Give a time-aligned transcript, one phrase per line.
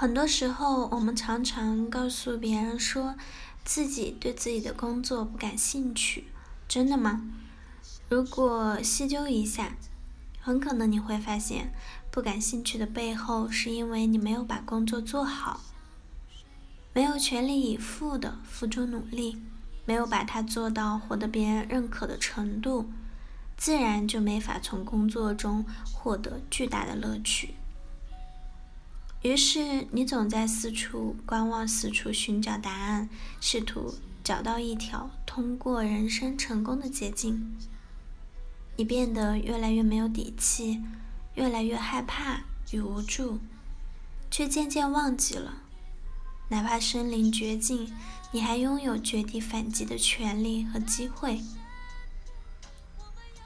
[0.00, 3.16] 很多时候，我们常常告诉别人说
[3.66, 6.24] 自己对自己的工作不感兴趣，
[6.66, 7.20] 真的吗？
[8.08, 9.76] 如果细究一下，
[10.40, 11.74] 很可能你会发现，
[12.10, 15.60] 不感兴趣的背后，是因为你没有把工作做好，
[16.94, 19.36] 没有全力以赴的付出努力，
[19.84, 22.90] 没有把它做到获得别人认可的程度，
[23.58, 25.62] 自然就没法从工作中
[25.92, 27.56] 获得巨大的乐趣。
[29.22, 37.54] 于是，你总在四处观望，四处寻找答案，试图找到一条通过人生成功的捷径。
[38.76, 40.80] 你变得越来越没有底气，
[41.34, 43.38] 越来越害怕与无助，
[44.30, 45.64] 却渐渐忘记了，
[46.48, 47.92] 哪怕身临绝境，
[48.32, 51.42] 你还拥有绝地反击的权利和机会。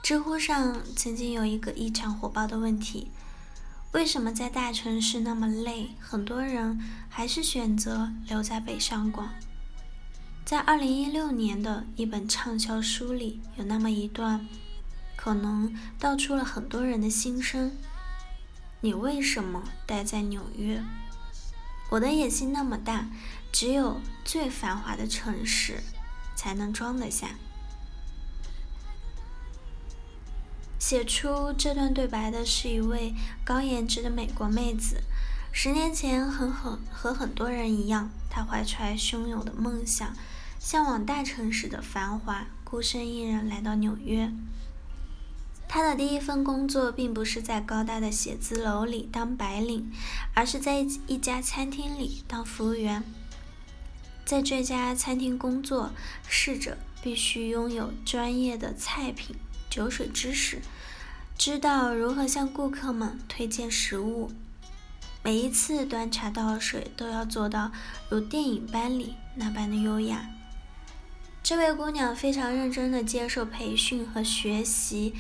[0.04, 3.08] 知乎上曾经有一个异常火爆的问题。
[3.94, 9.32] 为什么在大城市那么累，很多人还是选择留在北上广？
[10.44, 14.44] 在二零一六年的一本畅销书里，有那么一段，
[15.14, 17.70] 可能道出了很多人的心声。
[18.80, 20.82] 你为什么待在纽约？
[21.88, 23.06] 我的野心那么大，
[23.52, 25.78] 只有最繁华的城市
[26.34, 27.28] 才能装得下。
[30.86, 35.02] 写出这段对白的是一位高颜值的美国妹子。
[35.50, 40.14] 十年前，很很和很多人一样，她怀揣汹涌的梦想，
[40.58, 44.30] 向往大城市的繁华，孤身一人来到纽约。
[45.66, 49.90] 她的第一份工作并不是在高大的写字楼里当白领，
[50.34, 53.02] 而是在一家餐厅里当服务员。
[54.26, 55.92] 在这家餐厅工作，
[56.28, 59.34] 侍者必须拥有专业的菜品。
[59.74, 60.60] 酒水知识，
[61.36, 64.30] 知道如何向顾客们推荐食物。
[65.24, 67.72] 每一次端茶倒水都要做到
[68.08, 70.30] 如电影般里那般的优雅。
[71.42, 75.12] 这位姑娘非常认真地接受培训和学习，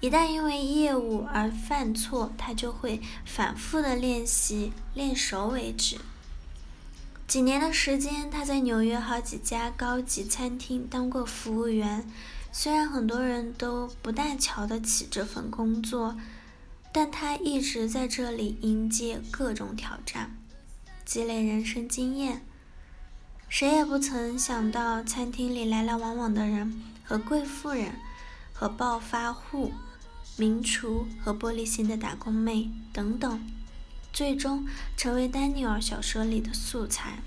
[0.00, 5.96] 一旦因为业务而犯错，她就会反复的练习，练熟为止。
[7.26, 12.06] 几年的时间，她在纽约好几家高级餐厅当过服务员。
[12.54, 16.16] 虽然很多人都不大瞧得起这份工作，
[16.92, 20.36] 但他一直在这里迎接各种挑战，
[21.06, 22.44] 积累人生经验。
[23.48, 27.92] 谁也不曾想到，餐厅里来来往往的人和贵妇人、
[28.52, 29.72] 和暴发户、
[30.36, 33.40] 名厨和玻璃心的打工妹等等，
[34.12, 37.20] 最终成为丹尼尔小说里的素材。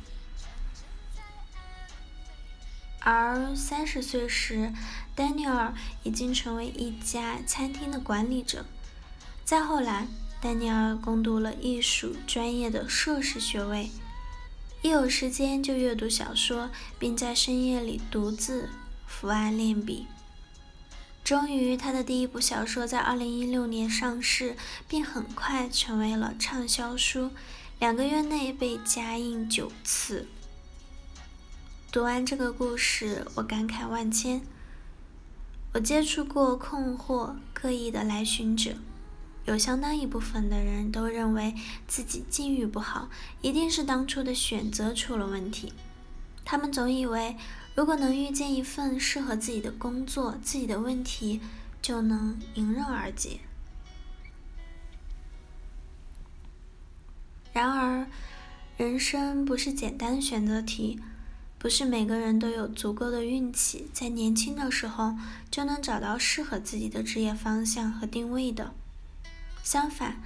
[3.06, 4.74] 而三十岁时，
[5.14, 8.66] 丹尼尔已经成为一家餐厅的管理者。
[9.44, 10.08] 再后来，
[10.42, 13.92] 丹尼尔攻读了艺术专业的硕士学位，
[14.82, 18.70] 一有时间就阅读小说，并在深夜里独自
[19.06, 20.08] 伏案练笔。
[21.24, 27.30] 终于，他的第一部小说在二零一六年上市，并很快成为了畅销书，
[27.78, 30.28] 两个月内被加印九次。
[31.96, 34.42] 读完这个故事，我感慨万千。
[35.72, 38.76] 我接触过困惑、刻意的来寻者，
[39.46, 41.56] 有相当一部分的人都认为
[41.88, 43.08] 自己境遇不好，
[43.42, 45.72] 一定是当初的选择出了问题。
[46.44, 47.38] 他们总以为，
[47.76, 51.40] 如果能遇见一份适合自己的工作，自己的问题
[51.82, 53.40] 就能迎刃而解。
[57.54, 58.06] 然而，
[58.76, 61.00] 人生不是简单选择题。
[61.66, 65.16] 不是每个人都有足够的运气，在年轻的时候
[65.50, 68.76] 就能找到适合自己的职业方向和定位的。
[69.64, 70.22] 相反，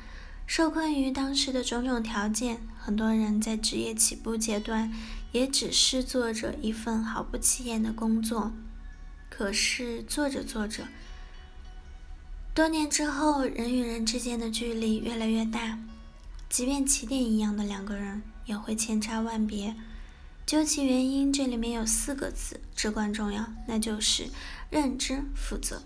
[0.45, 4.93] 受困于当时的种种条件，很多人在职业起步阶段
[5.31, 8.51] 也只是做着一份毫不起眼的工作。
[9.29, 10.89] 可是做着做着，
[12.53, 15.79] 多年之后，人与人之间的距离越来越大，
[16.49, 19.73] 即便起点一样的两个人，也会千差万别。
[20.49, 24.29] 究其原因，这里面有四个字至关重要，那就是
[24.71, 25.83] 认知负责。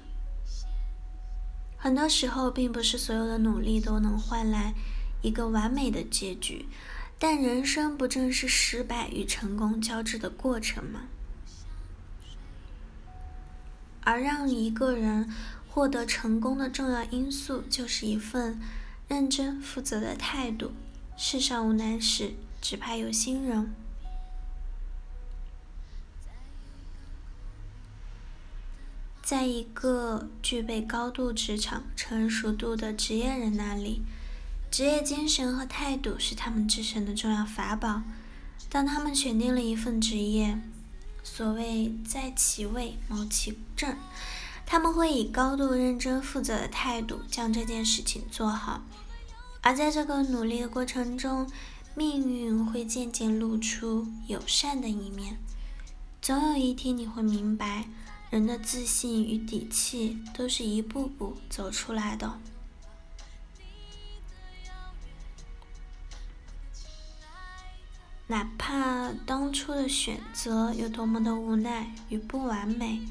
[1.75, 4.73] 很多时候，并不是所有的努力都能换来
[5.21, 6.65] 一个完美的结局，
[7.19, 11.01] 但人生不正是失败与成功交织的过程吗？
[14.05, 15.29] 而让一个人
[15.67, 18.61] 获得成功的重要因素，就是一份
[19.09, 20.71] 认真负责的态度。
[21.17, 23.75] 世上无难事，只怕有心人。
[29.23, 34.01] 在一个具备高度职场成熟度的职业人那里，
[34.69, 38.01] 职业精神和态度是他们制胜的重要法宝。
[38.69, 40.59] 当他们选定了一份职业，
[41.23, 43.95] 所谓在其位谋其政，
[44.65, 48.83] 他们会以高度认真负责的态度将这件事情做好。
[49.61, 51.49] 而在这个努力的过程中，
[51.95, 55.37] 命运会渐渐露出友善的一面。
[56.21, 57.87] 总有一天，你会明白，
[58.33, 62.39] 人的自信与底气都是一步步走出来的。
[68.25, 73.01] 哪怕当初的选择有多么的无奈与不完美，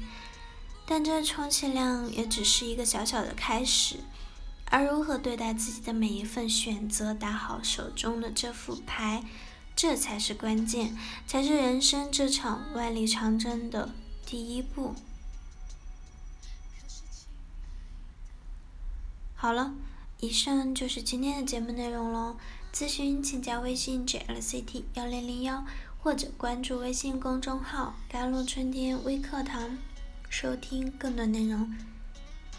[0.85, 3.99] 但这充其量也只是一个小小的开始。
[4.65, 9.23] 而如何对待自己的每一份选择，打好手中的这副牌，
[9.73, 13.89] 这才是关键，才是人生这场万里长征的
[14.25, 14.93] 第一步。
[19.43, 19.73] 好了，
[20.21, 22.37] 以上就是今天的节目内容喽。
[22.73, 25.65] 咨询请加微信 jlct 幺零零幺，
[25.99, 29.77] 或者关注微信公众号“甘露春天微课堂”，
[30.31, 31.75] 收听更多内容。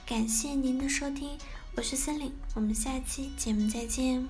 [0.04, 1.38] 感谢您的收听，
[1.74, 4.28] 我是森林，我们下期节目再见。